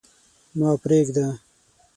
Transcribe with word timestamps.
ما 0.57 0.69
پرېږده. 0.83 1.25